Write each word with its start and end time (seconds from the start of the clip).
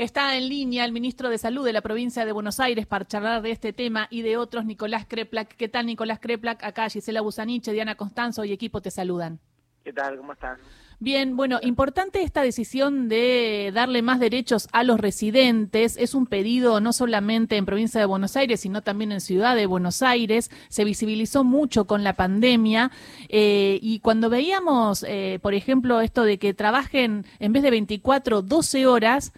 Está 0.00 0.34
en 0.34 0.48
línea 0.48 0.86
el 0.86 0.92
ministro 0.92 1.28
de 1.28 1.36
Salud 1.36 1.62
de 1.62 1.74
la 1.74 1.82
provincia 1.82 2.24
de 2.24 2.32
Buenos 2.32 2.58
Aires 2.58 2.86
para 2.86 3.06
charlar 3.06 3.42
de 3.42 3.50
este 3.50 3.74
tema 3.74 4.08
y 4.08 4.22
de 4.22 4.38
otros, 4.38 4.64
Nicolás 4.64 5.04
Kreplak. 5.06 5.54
¿Qué 5.56 5.68
tal, 5.68 5.84
Nicolás 5.84 6.20
Kreplak? 6.20 6.64
Acá 6.64 6.88
Gisela 6.88 7.20
Busaniche, 7.20 7.70
Diana 7.70 7.96
Constanzo 7.96 8.46
y 8.46 8.52
equipo 8.52 8.80
te 8.80 8.90
saludan. 8.90 9.40
¿Qué 9.84 9.92
tal? 9.92 10.16
¿Cómo 10.16 10.32
están? 10.32 10.56
Bien, 11.00 11.36
bueno, 11.36 11.58
importante 11.60 12.22
esta 12.22 12.40
decisión 12.40 13.10
de 13.10 13.72
darle 13.74 14.00
más 14.00 14.20
derechos 14.20 14.68
a 14.72 14.84
los 14.84 14.98
residentes. 14.98 15.98
Es 15.98 16.14
un 16.14 16.24
pedido 16.24 16.80
no 16.80 16.94
solamente 16.94 17.58
en 17.58 17.66
provincia 17.66 18.00
de 18.00 18.06
Buenos 18.06 18.38
Aires, 18.38 18.60
sino 18.60 18.80
también 18.80 19.12
en 19.12 19.20
ciudad 19.20 19.54
de 19.54 19.66
Buenos 19.66 20.00
Aires. 20.00 20.50
Se 20.70 20.84
visibilizó 20.84 21.44
mucho 21.44 21.86
con 21.86 22.04
la 22.04 22.14
pandemia 22.14 22.90
eh, 23.28 23.78
y 23.82 24.00
cuando 24.00 24.30
veíamos, 24.30 25.04
eh, 25.06 25.38
por 25.42 25.52
ejemplo, 25.52 26.00
esto 26.00 26.24
de 26.24 26.38
que 26.38 26.54
trabajen 26.54 27.26
en 27.38 27.52
vez 27.52 27.62
de 27.62 27.70
24, 27.70 28.40
12 28.40 28.86
horas 28.86 29.34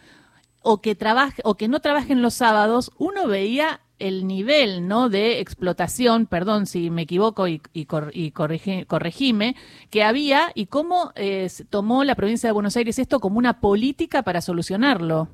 o 0.63 0.81
que 0.81 0.95
trabaje 0.95 1.43
o 1.45 1.57
que 1.57 1.69
no 1.69 1.81
trabajen 1.81 2.23
los 2.23 2.35
sábados, 2.35 2.93
uno 2.99 3.27
veía 3.27 3.81
el 3.99 4.27
nivel 4.27 4.89
¿no? 4.89 5.09
de 5.09 5.39
explotación, 5.39 6.27
perdón 6.27 6.67
si 6.67 6.91
me 6.91 7.03
equivoco 7.03 7.47
y, 7.47 7.63
y, 7.73 7.87
corregime, 7.87 9.55
que 9.91 10.03
había 10.03 10.51
y 10.55 10.67
cómo 10.67 11.13
eh, 11.15 11.49
tomó 11.71 12.03
la 12.03 12.17
provincia 12.17 12.49
de 12.49 12.53
Buenos 12.53 12.77
Aires 12.77 12.99
esto 12.99 13.21
como 13.21 13.39
una 13.39 13.61
política 13.61 14.23
para 14.23 14.41
solucionarlo. 14.41 15.29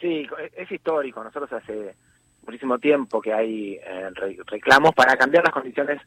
Sí, 0.00 0.26
es 0.56 0.70
histórico. 0.70 1.24
Nosotros 1.24 1.52
hace 1.52 1.94
muchísimo 2.46 2.78
tiempo 2.78 3.20
que 3.20 3.32
hay 3.32 3.74
eh, 3.74 4.10
reclamos 4.46 4.94
para 4.94 5.16
cambiar 5.16 5.42
las 5.44 5.52
condiciones 5.52 6.00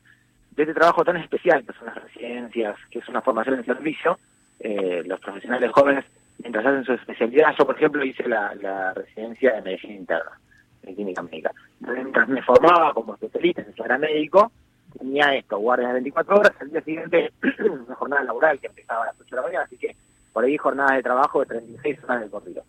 de 0.52 0.64
este 0.64 0.74
trabajo 0.74 1.04
tan 1.04 1.18
especial, 1.18 1.66
que 1.66 1.74
son 1.74 1.88
las 1.88 1.96
residencias, 1.96 2.78
que 2.92 3.00
es 3.00 3.10
una 3.10 3.22
formación 3.22 3.56
en 3.56 3.66
servicio. 3.66 4.20
Eh, 4.60 5.04
los 5.06 5.20
profesionales 5.20 5.72
jóvenes, 5.74 6.06
mientras 6.40 6.66
hacen 6.66 6.86
su 6.86 6.94
especialidad, 6.94 7.54
yo 7.58 7.66
por 7.66 7.76
ejemplo 7.76 8.04
hice 8.04 8.28
la, 8.28 8.56
la 8.56 8.94
residencia 8.94 9.54
de 9.54 9.62
medicina 9.62 9.94
interna 9.94 10.32
en 10.84 10.96
clínica 10.96 11.22
médica. 11.24 11.52
Mientras 11.80 12.28
me 12.28 12.42
formaba 12.42 12.94
como 12.94 13.14
especialista 13.14 13.62
en 13.62 13.74
era 13.84 13.98
médico, 13.98 14.52
tenía 14.98 15.36
esto, 15.36 15.58
guardias 15.58 15.90
de 15.90 15.94
24 15.94 16.36
horas, 16.38 16.54
al 16.60 16.72
día 16.72 16.82
siguiente 16.82 17.32
una 17.60 17.96
jornada 17.96 18.24
laboral 18.24 18.60
que 18.60 18.68
empezaba 18.68 19.04
a 19.04 19.08
las 19.08 19.16
8 19.20 19.30
de 19.30 19.36
la 19.36 19.42
mañana, 19.48 19.66
así 19.66 19.78
que 19.78 19.96
por 20.34 20.44
ahí 20.44 20.58
jornadas 20.58 20.96
de 20.96 21.04
trabajo 21.04 21.40
de 21.42 21.46
36 21.48 22.04
horas 22.04 22.22
de 22.22 22.30
corrido. 22.30 22.64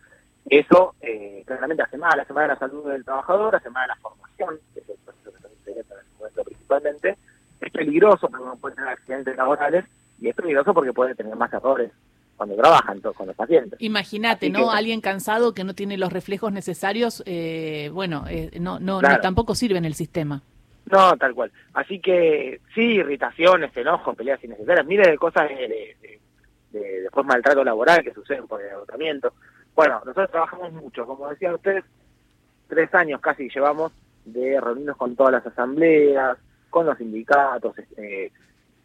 Eso 0.47 0.95
eh, 1.01 1.43
claramente 1.47 1.83
hace 1.83 1.99
mal, 1.99 2.19
hace 2.19 2.33
mal 2.33 2.45
a 2.45 2.55
la 2.55 2.59
salud 2.59 2.91
del 2.91 3.05
trabajador, 3.05 3.55
hace 3.55 3.71
mal 3.71 3.85
a 3.85 3.95
la 3.95 4.01
formación, 4.01 4.59
que 4.75 4.81
es 4.81 4.89
el 4.89 4.97
proceso 5.05 5.33
que 5.33 5.39
se 5.65 5.73
en 5.73 5.79
este 5.79 5.95
momento 6.19 6.45
principalmente, 6.45 7.17
es 7.61 7.73
peligroso 7.73 8.29
porque 8.29 8.43
uno 8.43 8.57
puede 8.57 8.75
tener 8.75 8.91
accidentes 8.91 9.37
laborales 9.37 9.85
y 10.19 10.29
es 10.29 10.35
peligroso 10.35 10.75
porque 10.75 10.93
puede 10.93 11.15
tener 11.15 11.37
más 11.37 11.53
errores 11.53 11.93
cuando 12.41 12.57
trabajan 12.57 13.03
con 13.03 13.27
los 13.27 13.37
pacientes. 13.37 13.79
Imagínate, 13.83 14.49
¿no? 14.49 14.71
Alguien 14.71 15.03
cansado 15.03 15.53
que 15.53 15.63
no 15.63 15.75
tiene 15.75 15.99
los 15.99 16.11
reflejos 16.11 16.51
necesarios, 16.51 17.23
eh, 17.27 17.91
bueno, 17.93 18.25
eh, 18.31 18.53
no, 18.59 18.81
no, 18.81 19.03
tampoco 19.21 19.55
sirve 19.55 19.77
en 19.77 19.85
el 19.85 19.93
sistema. 19.93 20.41
No, 20.87 21.15
tal 21.19 21.35
cual. 21.35 21.53
Así 21.75 22.01
que 22.01 22.63
sí, 22.75 22.81
irritaciones, 22.81 23.77
enojos, 23.77 24.17
peleas 24.17 24.43
innecesarias, 24.43 24.87
miles 24.87 25.09
de 25.09 25.19
cosas 25.19 25.51
de, 25.51 26.19
de, 26.73 27.03
después 27.03 27.27
maltrato 27.27 27.63
laboral 27.63 28.03
que 28.03 28.15
suceden 28.15 28.47
por 28.47 28.63
el 28.63 28.71
agotamiento. 28.71 29.35
Bueno, 29.75 29.97
nosotros 30.07 30.31
trabajamos 30.31 30.73
mucho, 30.73 31.05
como 31.05 31.29
decían 31.29 31.57
ustedes, 31.57 31.85
tres 32.69 32.95
años 32.95 33.21
casi 33.21 33.51
llevamos 33.51 33.93
de 34.25 34.59
reunirnos 34.59 34.97
con 34.97 35.15
todas 35.15 35.33
las 35.33 35.47
asambleas, 35.47 36.39
con 36.71 36.87
los 36.87 36.97
sindicatos, 36.97 37.77
eh, 37.99 38.33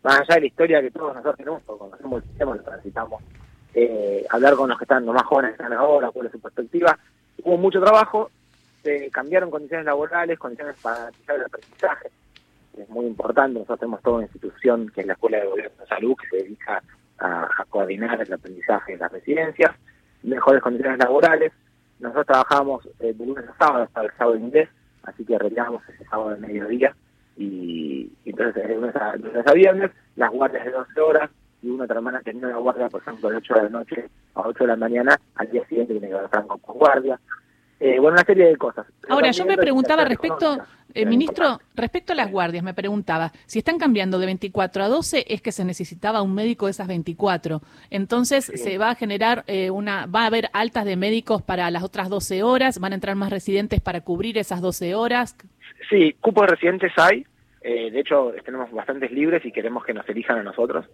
más 0.03 0.19
allá 0.19 0.36
de 0.36 0.42
la 0.42 0.47
historia 0.47 0.81
que 0.81 0.92
todos 0.92 1.14
nosotros 1.14 1.38
tenemos, 1.38 1.62
porque 1.64 1.80
conocemos 1.80 2.22
el 2.22 2.28
sistema, 2.28 2.56
lo 2.56 2.64
transitamos 2.64 3.23
eh, 3.76 4.26
hablar 4.30 4.56
con 4.56 4.70
los 4.70 4.78
que 4.78 4.86
están, 4.86 5.06
los 5.06 5.14
más 5.14 5.26
jóvenes 5.26 5.52
que 5.52 5.62
están 5.62 5.78
ahora, 5.78 6.09
cuál 6.12 6.28
es 6.28 6.31
su 6.31 6.40
perspectiva. 6.40 6.98
Hubo 7.44 7.58
mucho 7.58 7.81
trabajo, 7.81 8.31
se 8.81 9.09
cambiaron 9.12 9.52
condiciones 9.52 9.86
laborales, 9.86 10.40
condiciones 10.40 10.78
para 10.81 11.09
el 11.09 11.44
aprendizaje. 11.44 12.09
Es 12.78 12.90
muy 12.90 13.06
importante, 13.06 13.53
nosotros 13.53 13.80
tenemos 13.80 14.02
toda 14.02 14.16
una 14.18 14.26
institución 14.26 14.90
que 14.96 15.02
es 15.02 15.08
la 15.08 15.14
Escuela 15.14 15.40
de 15.40 15.47
Gobierno 15.47 15.78
de 15.78 15.88
Salud 15.88 16.16
que 16.16 16.28
se 16.28 16.44
dedica 16.44 16.81
a, 17.19 17.50
coordinar 17.69 18.22
el 18.22 18.34
aprendizaje 18.34 18.94
de 18.94 18.97
las 18.97 19.12
residencias, 19.12 19.72
mejores 20.24 20.62
condiciones 20.62 20.97
laborales. 21.00 21.52
Nosotros 22.00 22.28
trabajamos 22.28 22.85
eh, 23.00 23.14
de 23.14 23.25
lunes 23.25 23.46
a 23.50 23.58
sábado 23.58 23.84
hasta 23.84 24.03
el 24.03 24.12
sábado 24.18 24.38
inglés, 24.38 24.69
así 25.03 25.25
que 25.25 25.38
retiramos 25.38 25.81
ese 25.90 26.06
sábado 26.06 26.30
de 26.30 26.38
mediodía 26.38 26.96
y, 27.35 28.09
entonces 28.24 28.68
de 28.68 28.75
lunes 28.75 28.96
a, 28.96 29.18
lunes 29.18 29.46
a 29.46 29.53
viernes, 29.53 29.91
las 30.16 30.31
guardias 30.31 30.64
de 30.64 30.72
12 30.72 31.02
horas, 31.02 31.30
y 31.66 31.70
una 31.70 31.86
otra 31.86 31.98
hermana 31.98 32.22
tenía 32.22 32.48
una 32.48 32.58
guardia, 32.58 32.90
por 32.90 33.02
ejemplo, 33.02 33.30
de 33.30 33.38
8 33.38 33.53
de 33.56 33.64
la 33.64 33.70
noche 33.70 34.09
a 34.36 34.42
8 34.42 34.64
de 34.64 34.68
la 34.68 34.76
mañana, 34.76 35.20
al 35.36 35.50
día 35.50 35.66
siguiente 35.68 35.94
tiene 35.94 36.09
que 36.09 36.24
estar 36.24 36.46
con 36.46 36.59
guardia. 36.78 37.20
Eh, 37.80 38.00
bueno, 38.00 38.16
una 38.16 38.24
serie 38.24 38.46
de 38.46 38.56
cosas. 38.56 38.86
Ahora, 39.09 39.31
yo 39.31 39.46
me 39.46 39.58
preguntaba 39.58 40.06
respecto, 40.06 40.59
eh, 40.94 41.06
ministro, 41.06 41.59
respecto 41.74 42.14
a 42.14 42.16
las 42.16 42.31
guardias, 42.31 42.64
me 42.64 42.74
preguntaba, 42.74 43.31
si 43.48 43.59
están 43.59 43.80
cambiando 43.80 44.18
de 44.18 44.28
24 44.28 44.84
a 44.84 44.88
12, 44.88 45.26
es 45.28 45.42
que 45.42 45.52
se 45.52 45.66
necesitaba 45.66 46.22
un 46.22 46.34
médico 46.34 46.68
de 46.68 46.72
esas 46.72 46.88
24. 46.88 47.62
Entonces, 47.90 48.46
se 48.46 48.78
va 48.78 48.92
a 48.92 48.96
generar 48.96 49.44
eh, 49.47 49.72
una, 49.72 50.06
va 50.06 50.22
a 50.22 50.28
haber 50.28 50.50
altas 50.53 50.86
de 50.86 50.96
médicos 50.96 51.42
para 51.42 51.70
las 51.70 51.84
otras 51.84 52.09
12 52.09 52.44
horas, 52.44 52.80
van 52.80 52.94
a 52.94 52.96
entrar 52.96 53.16
más 53.16 53.30
residentes 53.32 53.82
para 53.82 54.02
cubrir 54.02 54.38
esas 54.38 54.62
12 54.62 54.96
horas. 54.96 55.36
Sí, 55.90 56.16
cupos 56.22 56.44
de 56.44 56.56
residentes 56.56 56.94
hay. 56.96 57.26
de 57.62 58.00
hecho, 58.00 58.32
tenemos 58.46 58.72
bastantes 58.72 59.12
libres 59.12 59.44
y 59.44 59.52
queremos 59.52 59.84
que 59.84 59.94
nos 59.94 60.08
elijan 60.08 60.38
a 60.38 60.44
nosotros. 60.44 60.86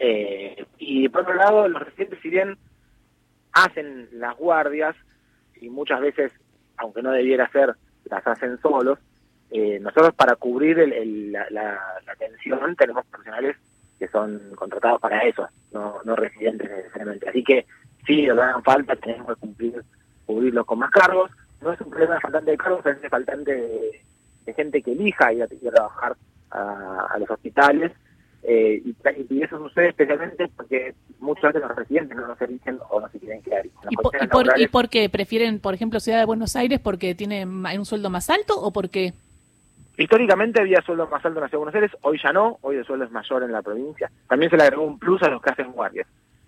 Eh, 0.00 0.64
y 0.78 1.08
por 1.08 1.22
otro 1.22 1.34
lado, 1.34 1.68
los 1.68 1.82
residentes, 1.82 2.20
si 2.22 2.30
bien 2.30 2.56
hacen 3.52 4.08
las 4.12 4.36
guardias, 4.36 4.94
y 5.60 5.68
muchas 5.70 6.00
veces, 6.00 6.32
aunque 6.76 7.02
no 7.02 7.10
debiera 7.10 7.50
ser, 7.50 7.74
las 8.04 8.26
hacen 8.26 8.60
solos, 8.60 8.98
eh, 9.50 9.78
nosotros 9.80 10.14
para 10.14 10.36
cubrir 10.36 10.78
el, 10.78 11.32
la, 11.32 11.46
la, 11.50 11.80
atención 12.06 12.76
tenemos 12.76 13.06
profesionales 13.06 13.56
que 13.98 14.06
son 14.08 14.40
contratados 14.54 15.00
para 15.00 15.20
eso, 15.22 15.48
no, 15.72 16.00
residentes 16.14 16.70
necesariamente. 16.70 17.28
Así 17.28 17.42
que 17.42 17.66
sí, 18.06 18.26
nos 18.26 18.36
dan 18.36 18.62
falta, 18.62 18.94
tenemos 18.94 19.26
que 19.26 19.40
cumplir, 19.40 19.84
cubrirlos 20.26 20.64
con 20.64 20.78
más 20.78 20.90
cargos. 20.90 21.30
No 21.60 21.72
es 21.72 21.80
un 21.80 21.90
problema 21.90 22.14
de 22.14 22.20
faltante 22.20 22.50
de 22.52 22.56
cargos, 22.56 22.86
es 22.86 23.10
faltante 23.10 23.52
de, 23.52 24.54
gente 24.54 24.80
que 24.80 24.92
elija 24.92 25.32
ir 25.32 25.42
a, 25.42 25.46
trabajar 25.48 26.16
a 26.50 27.16
los 27.18 27.28
hospitales 27.28 27.92
eh, 28.50 28.82
y, 28.82 29.42
eso 29.42 29.58
sucede 29.58 29.90
especialmente 29.90 30.48
porque 30.56 30.94
muchos 31.20 31.52
de 31.52 31.60
los 31.60 31.76
residentes 31.76 32.16
no 32.16 32.26
nos 32.28 32.40
eligen 32.40 32.78
o 32.88 32.98
no 32.98 33.06
se 33.10 33.18
quieren 33.18 33.42
quedar. 33.42 33.66
¿Y, 33.66 33.96
por, 33.96 34.58
¿Y 34.58 34.68
por 34.68 34.88
qué? 34.88 35.10
¿Prefieren, 35.10 35.60
por 35.60 35.74
ejemplo, 35.74 36.00
Ciudad 36.00 36.18
de 36.18 36.24
Buenos 36.24 36.56
Aires 36.56 36.80
porque 36.80 37.14
tiene 37.14 37.44
un 37.44 37.84
sueldo 37.84 38.08
más 38.08 38.30
alto 38.30 38.58
o 38.58 38.72
por 38.72 38.88
qué? 38.88 39.12
Históricamente 39.98 40.62
había 40.62 40.80
sueldo 40.80 41.06
más 41.08 41.22
alto 41.26 41.40
en 41.40 41.42
la 41.42 41.48
Ciudad 41.48 41.60
de 41.60 41.64
Buenos 41.64 41.74
Aires, 41.74 41.90
hoy 42.00 42.18
ya 42.24 42.32
no, 42.32 42.56
hoy 42.62 42.76
el 42.76 42.86
sueldo 42.86 43.04
es 43.04 43.10
mayor 43.10 43.42
en 43.42 43.52
la 43.52 43.60
provincia. 43.60 44.10
También 44.26 44.50
se 44.50 44.56
le 44.56 44.62
agregó 44.62 44.84
un 44.84 44.98
plus 44.98 45.22
a 45.24 45.28
los 45.28 45.42
que 45.42 45.50
hacen 45.50 45.70
guardias, 45.72 46.06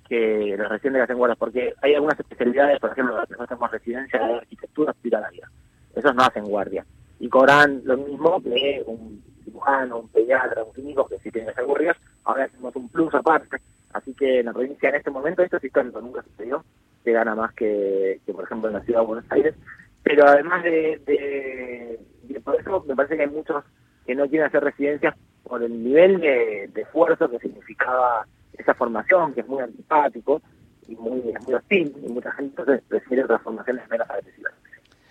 que 0.08 0.54
los 0.56 0.70
residentes 0.70 1.00
que 1.00 1.04
hacen 1.04 1.18
guardias, 1.18 1.38
porque 1.38 1.74
hay 1.82 1.94
algunas 1.94 2.18
especialidades, 2.18 2.80
por 2.80 2.92
ejemplo, 2.92 3.14
nosotros 3.16 3.46
tenemos 3.46 3.70
residencia 3.72 4.18
de 4.18 4.34
arquitectura 4.36 4.92
hospitalaria, 4.92 5.50
esos 5.94 6.14
no 6.14 6.22
hacen 6.22 6.44
guardia, 6.44 6.86
y 7.18 7.28
cobran 7.28 7.82
lo 7.84 7.98
mismo 7.98 8.42
que 8.42 8.82
un 8.86 9.22
cirujano, 9.60 9.98
un 9.98 10.08
pediatra, 10.08 10.64
un 10.64 10.72
clínico 10.72 11.06
que 11.06 11.18
sí 11.18 11.30
tiene 11.30 11.52
guardias, 11.66 11.96
ahora 12.24 12.44
hacemos 12.44 12.74
un 12.76 12.88
plus 12.88 13.14
aparte. 13.14 13.58
Así 13.92 14.14
que 14.14 14.40
en 14.40 14.46
la 14.46 14.52
provincia 14.52 14.88
en 14.88 14.94
este 14.94 15.10
momento, 15.10 15.42
esto 15.42 15.56
es 15.56 15.64
histórico, 15.64 16.00
nunca 16.00 16.22
sucedió, 16.22 16.64
se 17.02 17.12
gana 17.12 17.34
más 17.34 17.52
que, 17.54 18.20
por 18.32 18.44
ejemplo 18.44 18.68
en 18.68 18.74
la 18.74 18.82
ciudad 18.82 19.00
de 19.00 19.06
Buenos 19.06 19.30
Aires. 19.30 19.54
Pero 20.02 20.26
además 20.26 20.62
de, 20.64 21.98
de, 22.26 22.40
por 22.40 22.58
eso 22.58 22.84
me 22.86 22.96
parece 22.96 23.16
que 23.16 23.22
hay 23.22 23.30
muchos 23.30 23.64
que 24.06 24.14
no 24.14 24.28
quieren 24.28 24.46
hacer 24.46 24.62
residencias 24.64 25.14
por 25.42 25.62
el 25.62 25.82
nivel 25.82 26.20
de, 26.20 26.70
esfuerzo 26.74 27.28
que 27.28 27.38
significaba 27.38 28.26
esa 28.56 28.74
formación, 28.74 29.34
que 29.34 29.40
es 29.40 29.48
muy 29.48 29.62
antipático 29.62 30.40
y 30.88 30.96
muy, 30.96 31.20
muy 31.20 31.54
hostil, 31.54 31.94
y 32.04 32.12
mucha 32.12 32.32
gente 32.32 32.60
entonces 32.60 32.84
prefiere 32.88 33.24
otras 33.24 33.42
formaciones 33.42 33.88
menos 33.90 34.08
agresivas. 34.08 34.54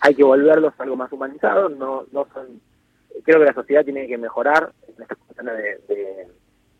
Hay 0.02 0.16
que 0.16 0.24
volverlos 0.24 0.74
algo 0.80 0.96
más 0.96 1.12
humanizado, 1.12 1.70
no, 1.70 2.06
no 2.12 2.26
son 2.34 2.62
creo 3.24 3.40
que 3.40 3.46
la 3.46 3.54
sociedad 3.54 3.84
tiene 3.84 4.08
que 4.08 4.18
mejorar 4.18 4.72
en 4.88 5.02
esta 5.02 5.16
cuestión 5.16 5.48
de, 5.48 6.28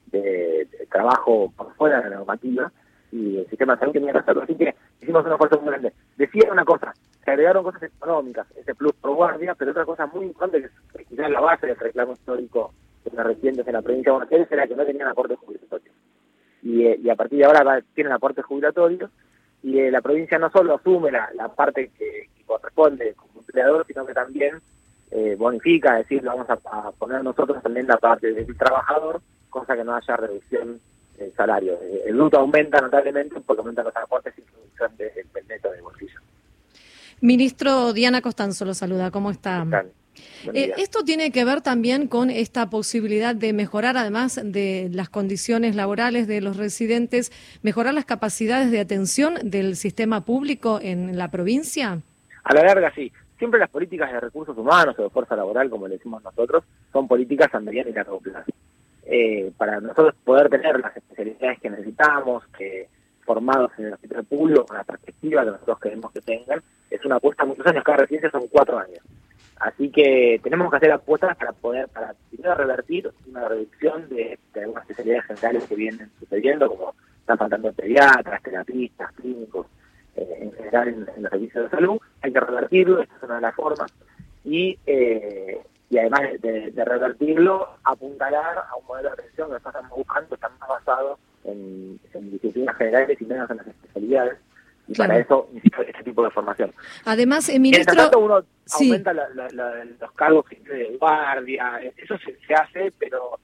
de, 0.08 0.68
trabajo 0.90 1.54
por 1.56 1.74
fuera 1.76 2.02
de 2.02 2.10
la 2.10 2.18
normativa 2.18 2.72
y 3.12 3.38
el 3.38 3.48
sistema 3.48 3.74
de 3.74 3.80
salud 3.80 3.94
tenía 3.94 4.12
que 4.12 4.18
hacerlo. 4.20 4.44
Así 4.44 4.56
que 4.56 4.76
hicimos 5.02 5.26
una 5.26 5.38
fuerza 5.38 5.58
muy 5.58 5.70
grande. 5.70 5.94
Decía 6.18 6.52
una 6.52 6.66
cosa, 6.66 6.94
se 7.24 7.32
agregaron 7.32 7.64
cosas 7.64 7.84
económicas, 7.84 8.48
ese 8.56 8.76
plus 8.76 8.94
por 8.94 9.16
guardia, 9.16 9.56
pero 9.56 9.72
otra 9.72 9.86
cosa 9.86 10.08
muy 10.08 10.26
importante 10.26 10.62
que 10.62 11.02
es 11.02 11.08
quizás 11.08 11.30
la 11.30 11.40
base 11.40 11.68
del 11.68 11.76
reclamo 11.76 12.14
histórico 12.14 12.74
de 13.06 13.16
los 13.16 13.26
residentes 13.26 13.68
en 13.68 13.74
la 13.74 13.82
provincia 13.82 14.12
de 14.12 14.18
Buenos 14.18 14.32
Aires 14.32 14.52
era 14.52 14.68
que 14.68 14.76
no 14.76 14.86
tenían 14.86 15.08
aportes 15.08 15.38
jubilatorios. 15.40 15.96
Y, 16.62 16.86
eh, 16.86 17.00
y 17.02 17.10
a 17.10 17.16
partir 17.16 17.40
de 17.40 17.46
ahora 17.46 17.82
tienen 17.94 18.14
aportes 18.14 18.46
jubilatorios 18.46 19.10
y 19.62 19.80
eh, 19.80 19.92
la 19.92 20.02
provincia 20.02 20.38
no 20.40 20.50
solo 20.50 20.76
asume 20.76 21.12
la, 21.12 21.30
la 21.36 21.50
parte 21.50 21.92
que, 21.98 22.30
que 22.36 22.44
corresponde 22.46 23.14
como 23.14 23.42
empleador, 23.42 23.86
sino 23.88 24.06
que 24.06 24.14
también 24.14 24.60
eh, 25.12 25.36
bonifica, 25.38 26.00
es 26.00 26.08
decir, 26.08 26.24
vamos 26.24 26.48
a, 26.50 26.92
poner 26.92 27.24
nosotros 27.24 27.62
también 27.64 27.88
la 27.88 27.98
parte 27.98 28.32
del 28.32 28.56
trabajador, 28.58 29.22
cosa 29.50 29.76
que 29.76 29.84
no 29.84 29.96
haya 29.96 30.16
reducción 30.18 30.80
del 31.18 31.34
salario. 31.34 31.80
El 32.06 32.16
luto 32.16 32.40
aumenta 32.40 32.80
notablemente 32.80 33.40
porque 33.42 33.62
aumentan 33.62 33.86
los 33.86 33.96
aportes 33.96 34.34
y 34.38 34.42
producción 34.42 34.96
del 34.98 35.48
neto 35.48 35.72
de 35.72 35.82
bolsillo. 35.82 36.20
Ministro 37.22 37.92
Diana 37.92 38.22
Costanzo 38.22 38.66
lo 38.66 38.74
saluda, 38.74 39.12
¿cómo 39.12 39.32
está? 39.32 39.66
Eh, 40.54 40.74
esto 40.78 41.04
tiene 41.04 41.32
que 41.32 41.44
ver 41.46 41.62
también 41.62 42.08
con 42.08 42.30
esta 42.30 42.70
posibilidad 42.70 43.36
de 43.36 43.54
mejorar, 43.54 43.98
además 43.98 44.40
de 44.44 44.90
las 44.92 45.10
condiciones 45.10 45.76
laborales 45.76 46.28
de 46.28 46.42
los 46.42 46.58
residentes, 46.58 47.32
mejorar 47.62 47.94
las 47.94 48.06
capacidades 48.06 48.72
de 48.72 48.80
atención 48.80 49.36
del 49.44 49.76
sistema 49.76 50.24
público 50.24 50.80
en 50.82 51.18
la 51.18 51.30
provincia. 51.30 52.02
A 52.44 52.54
la 52.54 52.64
larga, 52.64 52.92
sí. 52.96 53.12
Siempre 53.40 53.60
las 53.60 53.70
políticas 53.70 54.12
de 54.12 54.20
recursos 54.20 54.58
humanos 54.58 55.00
o 55.00 55.04
de 55.04 55.10
fuerza 55.10 55.36
laboral, 55.36 55.70
como 55.70 55.88
le 55.88 55.96
decimos 55.96 56.22
nosotros, 56.22 56.64
son 56.92 57.08
políticas 57.08 57.54
a 57.56 57.60
mediano 57.60 57.90
y 57.90 57.94
largo. 57.94 58.22
Eh, 59.06 59.52
para 59.58 59.80
nosotros 59.80 60.14
poder 60.24 60.50
tener 60.50 60.80
las 60.80 60.96
especialidades 60.96 61.60
que 61.60 61.70
necesitamos, 61.70 62.46
que 62.56 62.90
formados 63.24 63.72
en 63.78 63.86
el 63.86 63.94
hospital 63.94 64.26
público, 64.26 64.66
con 64.66 64.78
la 64.78 64.84
perspectiva 64.84 65.46
que 65.46 65.52
nosotros 65.52 65.80
queremos 65.80 66.12
que 66.12 66.22
tengan, 66.22 66.62
es 66.92 67.04
una 67.06 67.16
apuesta 67.16 67.46
muchos 67.46 67.66
años. 67.66 67.84
Cada 67.84 68.00
residencia 68.00 68.30
son 68.30 68.48
cuatro 68.52 68.78
años. 68.78 69.00
Así 69.60 69.90
que 69.90 70.40
tenemos 70.44 70.70
que 70.70 70.78
hacer 70.78 70.92
apuestas 70.92 71.38
para 71.38 71.54
poder, 71.54 71.88
para 71.90 72.14
primero 72.30 72.56
revertir 72.56 73.12
una 73.28 73.48
reducción 73.48 74.08
de, 74.10 74.38
algunas 74.56 74.84
especialidades 74.84 75.26
generales 75.28 75.64
que 75.66 75.76
vienen 75.76 76.10
sucediendo, 76.20 76.68
como 76.68 76.94
están 77.20 77.38
faltando 77.38 77.72
pediatras, 77.74 78.42
terapistas, 78.42 79.12
clínicos, 79.14 79.68
eh, 80.22 80.38
en 80.42 80.52
general 80.54 80.88
en, 80.88 81.06
los 81.06 81.32
servicios 81.32 81.64
de 81.66 81.70
salud. 81.70 82.00
Hay 82.22 82.34
que 82.34 82.40
revertirlo, 82.40 83.02
esta 83.02 83.16
es 83.16 83.24
una 83.24 83.36
de 83.36 83.42
las 83.42 83.56
formas. 83.56 83.92
Y, 84.44 84.78
eh, 84.86 85.60
y 85.90 85.98
además 85.98 86.22
de, 86.42 86.72
revertirlo, 86.86 87.70
apuntalar 87.84 88.58
a 88.70 88.76
un 88.76 88.86
modelo 88.86 89.10
de 89.10 89.14
atención 89.14 89.48
que 89.48 89.54
nosotros 89.54 89.76
estamos 89.76 89.98
buscando, 89.98 90.36
está 90.36 90.50
más 90.60 90.70
basado 90.70 91.20
en, 91.44 92.00
en 92.14 92.32
disciplinas 92.32 92.76
generales 92.78 93.20
y 93.20 93.26
menos 93.26 93.50
en 93.50 93.58
las 93.58 93.68
especialidades 93.68 94.38
y 94.90 94.96
para 94.96 95.20
eso 95.20 95.48
necesito 95.54 95.84
este 95.84 96.04
tipo 96.04 96.24
de 96.24 96.32
formación. 96.32 96.74
Además, 97.06 97.48
el 97.50 97.60
ministro... 97.60 97.96
tanto 97.96 98.20
uno 98.20 98.44
aumenta 98.74 99.14
los 99.14 100.12
cargos 100.14 100.46
de 100.50 100.98
guardia, 101.00 101.80
eso 101.96 102.18
se, 102.18 102.54
hace, 102.56 102.92
pero 102.98 103.40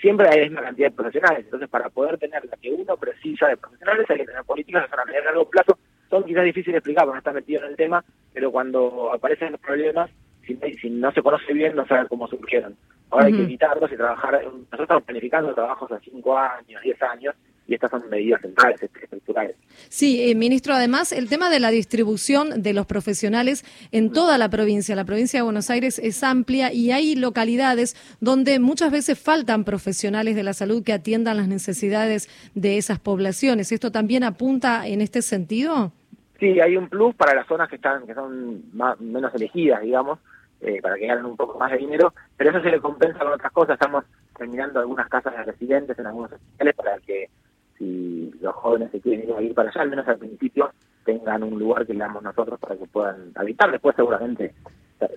siempre 0.00 0.28
hay 0.28 0.38
la 0.38 0.44
misma 0.44 0.62
cantidad 0.62 0.86
de 0.88 0.94
profesionales. 0.94 1.44
Entonces, 1.44 1.68
para 1.68 1.90
poder 1.90 2.16
tener 2.18 2.44
la 2.44 2.56
que 2.56 2.70
uno 2.70 2.96
precisa 2.96 3.48
de 3.48 3.56
profesionales, 3.56 4.06
hay 4.08 4.18
que 4.18 4.26
tener 4.26 4.44
políticas 4.44 4.84
que 4.84 4.90
son 4.90 5.00
a 5.00 5.20
largo 5.24 5.50
plazo. 5.50 5.78
Son 6.10 6.24
quizás 6.24 6.44
difíciles 6.44 6.74
de 6.74 6.78
explicar, 6.78 7.04
porque 7.04 7.16
no 7.16 7.18
está 7.18 7.32
metido 7.32 7.62
en 7.62 7.70
el 7.70 7.76
tema, 7.76 8.04
pero 8.32 8.50
cuando 8.50 9.12
aparecen 9.12 9.52
los 9.52 9.60
problemas, 9.60 10.10
si, 10.46 10.56
si 10.80 10.90
no 10.90 11.12
se 11.12 11.22
conoce 11.22 11.52
bien, 11.52 11.76
no 11.76 11.86
sabe 11.86 12.08
cómo 12.08 12.26
surgieron. 12.28 12.76
Ahora 13.10 13.26
hay 13.26 13.32
que 13.32 13.42
evitarlos 13.42 13.90
y 13.90 13.96
trabajar. 13.96 14.32
Nosotros 14.44 14.80
estamos 14.82 15.02
planificando 15.04 15.54
trabajos 15.54 15.90
a 15.92 15.98
5 15.98 16.38
años, 16.38 16.82
10 16.82 17.02
años, 17.02 17.34
y 17.66 17.74
estas 17.74 17.90
son 17.90 18.08
medidas 18.08 18.40
centrales, 18.40 18.82
estructurales. 18.82 19.56
Sí, 19.88 20.30
eh, 20.30 20.34
ministro, 20.34 20.74
además 20.74 21.12
el 21.12 21.28
tema 21.28 21.50
de 21.50 21.60
la 21.60 21.70
distribución 21.70 22.62
de 22.62 22.72
los 22.72 22.86
profesionales 22.86 23.64
en 23.92 24.10
toda 24.10 24.38
la 24.38 24.48
provincia. 24.48 24.96
La 24.96 25.04
provincia 25.04 25.38
de 25.38 25.44
Buenos 25.44 25.68
Aires 25.70 25.98
es 25.98 26.22
amplia 26.22 26.72
y 26.72 26.90
hay 26.90 27.14
localidades 27.14 27.94
donde 28.20 28.58
muchas 28.58 28.90
veces 28.90 29.18
faltan 29.18 29.64
profesionales 29.64 30.34
de 30.34 30.42
la 30.42 30.54
salud 30.54 30.82
que 30.82 30.94
atiendan 30.94 31.36
las 31.36 31.48
necesidades 31.48 32.28
de 32.54 32.78
esas 32.78 32.98
poblaciones. 32.98 33.70
¿Esto 33.70 33.92
también 33.92 34.24
apunta 34.24 34.86
en 34.86 35.02
este 35.02 35.20
sentido? 35.20 35.92
Sí, 36.38 36.60
hay 36.60 36.76
un 36.76 36.88
plus 36.88 37.14
para 37.16 37.34
las 37.34 37.46
zonas 37.46 37.68
que 37.68 37.76
están 37.76 38.06
que 38.06 38.14
son 38.14 38.62
menos 39.00 39.34
elegidas, 39.34 39.82
digamos, 39.82 40.20
eh, 40.60 40.80
para 40.80 40.96
que 40.96 41.06
ganen 41.06 41.24
un 41.24 41.36
poco 41.36 41.58
más 41.58 41.72
de 41.72 41.78
dinero, 41.78 42.12
pero 42.36 42.50
eso 42.50 42.62
se 42.62 42.70
le 42.70 42.80
compensa 42.80 43.18
con 43.18 43.32
otras 43.32 43.52
cosas. 43.52 43.74
Estamos 43.74 44.04
terminando 44.36 44.78
algunas 44.78 45.08
casas 45.08 45.36
de 45.36 45.42
residentes 45.42 45.98
en 45.98 46.06
algunos 46.06 46.32
hospitales 46.32 46.74
para 46.76 46.98
que 47.00 47.28
si 47.76 48.32
los 48.40 48.54
jóvenes 48.54 48.90
se 48.92 49.00
quieren 49.00 49.28
ir, 49.42 49.54
para 49.54 49.70
allá, 49.70 49.82
al 49.82 49.90
menos 49.90 50.06
al 50.06 50.18
principio 50.18 50.70
tengan 51.04 51.42
un 51.42 51.58
lugar 51.58 51.86
que 51.86 51.94
le 51.94 52.00
damos 52.00 52.22
nosotros 52.22 52.58
para 52.60 52.76
que 52.76 52.86
puedan 52.86 53.32
habitar. 53.34 53.70
Después 53.72 53.96
seguramente, 53.96 54.54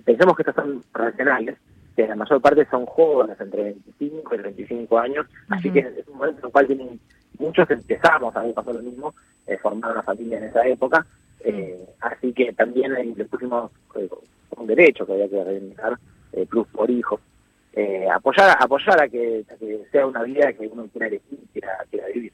pensemos 0.04 0.36
que 0.36 0.42
estos 0.42 0.56
son 0.56 0.84
profesionales, 0.92 1.58
que 1.96 2.08
la 2.08 2.16
mayor 2.16 2.42
parte 2.42 2.66
son 2.72 2.86
jóvenes 2.88 3.40
entre 3.40 3.64
25 3.64 4.36
y 4.36 4.38
35 4.38 4.98
años, 4.98 5.28
así 5.50 5.70
que 5.72 5.80
es 5.80 6.08
un 6.08 6.18
momento 6.18 6.40
en 6.40 6.46
el 6.46 6.52
cual 6.52 6.68
tienen 6.68 7.00
muchos 7.38 7.70
empezamos, 7.70 8.36
a 8.36 8.44
mí 8.44 8.54
pasó 8.54 8.74
lo 8.74 8.82
mismo, 8.82 9.14
formar 9.58 9.92
una 9.92 10.04
familia 10.04 10.38
en 10.38 10.46
esa 10.46 10.66
época, 10.68 11.06
eh, 11.44 11.86
así 12.02 12.34
que 12.34 12.54
también 12.54 12.94
le 12.94 13.26
pusimos 13.26 13.72
eh, 13.96 14.10
un 14.58 14.68
derecho 14.68 15.06
que 15.06 15.14
había 15.14 15.30
que 15.30 15.44
reivindicar, 15.44 15.98
eh, 16.34 16.46
plus 16.46 16.68
por 16.68 16.90
hijos, 16.90 17.20
eh, 17.74 18.08
apoyar, 18.14 18.58
apoyar 18.60 19.02
a 19.02 19.08
que, 19.08 19.46
sea 19.92 20.06
una 20.06 20.24
vida 20.24 20.54
que 20.54 20.68
uno 20.68 20.88
quiera 20.92 21.08
elegir, 21.08 21.40
quiera, 21.54 21.78
quiera 21.90 22.08
vivir. 22.08 22.34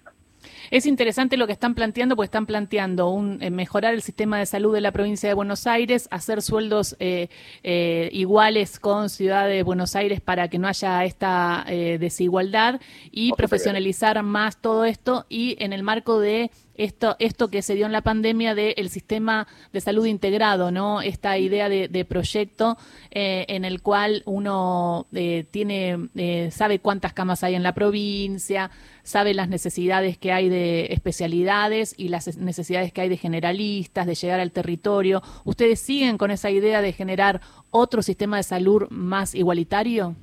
Es 0.69 0.86
interesante 0.86 1.38
lo 1.38 1.48
que 1.48 1.54
están 1.54 1.75
planteando, 1.75 2.16
porque 2.16 2.25
están 2.25 2.46
planteando 2.46 3.10
un, 3.10 3.42
eh, 3.42 3.50
mejorar 3.50 3.94
el 3.94 4.02
sistema 4.02 4.40
de 4.40 4.46
salud 4.46 4.74
de 4.74 4.81
la 4.81 4.92
provincia 4.92 5.30
de 5.30 5.36
Buenos 5.36 5.66
Aires, 5.66 6.08
hacer 6.12 6.42
sueldos 6.42 6.96
eh, 7.00 7.30
eh, 7.63 8.10
iguales 8.12 8.80
con 8.80 9.10
Ciudad 9.10 9.48
de 9.48 9.63
Buenos 9.63 9.96
Aires 9.96 10.20
para 10.20 10.50
que 10.50 10.60
no 10.60 10.68
haya 10.68 11.06
esta 11.06 11.66
desigualdad 11.68 12.81
y 13.12 13.31
profesionalizar 13.34 14.22
más 14.24 14.62
todo 14.62 14.86
esto 14.86 15.25
y 15.30 15.56
en 15.60 15.74
el 15.74 15.84
marco 15.84 16.20
de 16.20 16.52
esto, 16.77 17.15
esto 17.19 17.50
que 17.50 17.62
se 17.62 17.75
dio 17.75 17.85
en 17.85 17.91
la 17.91 18.01
pandemia 18.01 18.56
del 18.56 18.89
sistema 18.89 19.47
de 19.74 19.81
salud 19.81 20.06
integrado, 20.06 20.71
¿no? 20.71 21.01
Esta 21.01 21.38
idea 21.38 21.69
de, 21.69 22.06
proyecto 22.07 22.77
en 23.12 23.65
el 23.65 23.81
cual 23.81 24.24
uno 24.25 25.07
tiene, 25.51 26.09
sabe 26.51 26.79
cuántas 26.79 27.13
camas 27.13 27.44
hay 27.44 27.56
en 27.56 27.63
la 27.63 27.74
provincia, 27.74 28.69
sabe 29.03 29.33
las 29.33 29.50
necesidades 29.50 30.18
que 30.18 30.31
hay 30.31 30.50
de 30.50 30.88
especialidades 30.91 31.95
y 31.97 32.09
las 32.09 32.38
necesidades 32.38 32.91
que 32.91 33.01
hay 33.01 33.09
de 33.09 33.18
generalistas, 33.18 34.06
de 34.06 34.15
llegar 34.15 34.39
al 34.39 34.51
territorio. 34.51 35.21
¿Ustedes 35.45 35.79
siguen 35.79 36.18
con 36.18 36.29
esa 36.29 36.50
idea 36.50 36.81
de 36.81 36.91
generar 36.91 37.41
otro 37.71 38.01
sistema 38.01 38.38
de 38.38 38.44
salud 38.44 38.88
más 38.89 39.33
igualitario? 39.33 40.15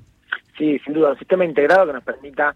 Sí, 0.59 0.79
sin 0.85 0.95
duda, 0.95 1.13
un 1.13 1.19
sistema 1.19 1.45
integrado 1.45 1.87
que 1.87 1.93
nos 1.95 2.05
permita 2.05 2.55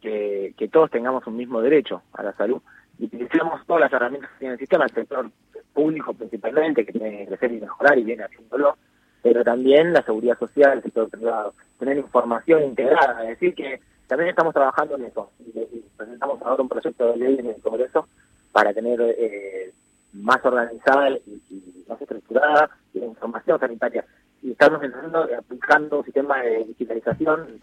que, 0.00 0.68
todos 0.72 0.90
tengamos 0.90 1.26
un 1.26 1.36
mismo 1.36 1.60
derecho 1.60 2.02
a 2.12 2.22
la 2.22 2.32
salud 2.34 2.60
y 2.98 3.06
utilicemos 3.06 3.64
todas 3.66 3.82
las 3.82 3.92
herramientas 3.92 4.30
que 4.32 4.38
tiene 4.40 4.54
el 4.54 4.60
sistema, 4.60 4.84
el 4.84 4.92
sector 4.92 5.30
público 5.72 6.14
principalmente, 6.14 6.84
que 6.86 6.92
tiene 6.92 7.18
que 7.18 7.26
crecer 7.26 7.52
y 7.52 7.60
mejorar 7.60 7.98
y 7.98 8.04
viene 8.04 8.24
haciéndolo, 8.24 8.76
pero 9.22 9.42
también 9.42 9.92
la 9.92 10.02
seguridad 10.02 10.38
social, 10.38 10.78
el 10.78 10.82
sector 10.82 11.08
privado, 11.08 11.54
tener 11.78 11.96
información 11.96 12.62
integrada, 12.62 13.22
es 13.22 13.40
decir, 13.40 13.54
que 13.54 13.80
también 14.06 14.30
estamos 14.30 14.54
trabajando 14.54 14.96
en 14.96 15.06
eso. 15.06 15.30
Y, 15.40 15.82
presentamos 15.96 16.42
ahora 16.42 16.62
un 16.62 16.68
proyecto 16.68 17.12
de 17.12 17.16
ley 17.16 17.36
en 17.38 17.46
el 17.46 17.60
Congreso 17.62 18.08
para 18.52 18.72
tener 18.72 19.00
eh, 19.00 19.72
más 20.12 20.44
organizada 20.44 21.10
y, 21.10 21.84
más 21.88 22.00
estructurada 22.00 22.70
la 22.92 23.06
información 23.06 23.58
sanitaria. 23.58 24.04
Y 24.42 24.52
estamos 24.52 24.82
empezando 24.82 25.26
aplicando 25.38 25.98
un 25.98 26.04
sistema 26.04 26.42
de 26.42 26.64
digitalización 26.64 27.48
en, 27.48 27.60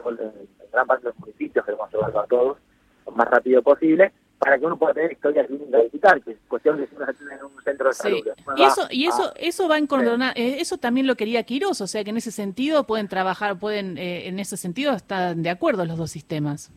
gran 0.71 0.88
parte 0.88 1.03
de 1.03 1.09
los 1.09 1.19
municipios, 1.19 1.65
queremos 1.65 1.91
llevarlo 1.91 2.19
a 2.19 2.27
todos 2.27 2.57
lo 3.05 3.11
más 3.13 3.27
rápido 3.29 3.61
posible, 3.61 4.11
para 4.41 4.57
que 4.57 4.65
uno 4.65 4.75
pueda 4.75 4.95
tener 4.95 5.12
historia 5.12 5.45
clínica 5.45 5.77
digital, 5.77 6.24
que 6.24 6.31
es 6.31 6.38
cuestión 6.48 6.75
de 6.77 6.88
si 6.88 6.95
uno 6.95 7.05
se 7.05 7.36
en 7.36 7.43
un 7.45 7.63
centro 7.63 7.89
de 7.89 7.93
salud. 7.93 8.27
Y 8.57 8.63
eso, 8.63 8.88
y 8.89 9.05
eso, 9.05 9.31
eso 9.36 9.69
va 9.69 9.77
en 9.77 9.88
eh, 10.36 10.57
eso 10.60 10.79
también 10.79 11.05
lo 11.05 11.15
quería 11.15 11.43
Quiroz, 11.43 11.79
o 11.79 11.86
sea 11.86 12.03
que 12.03 12.10
en 12.10 12.17
ese 12.17 12.31
sentido 12.31 12.88
pueden 12.88 13.07
trabajar, 13.07 13.60
pueden, 13.60 14.00
eh, 14.00 14.27
en 14.27 14.39
ese 14.39 14.57
sentido 14.57 14.93
están 14.93 15.43
de 15.43 15.51
acuerdo 15.51 15.86
los 15.86 15.95
dos 15.95 16.10
sistemas. 16.10 16.71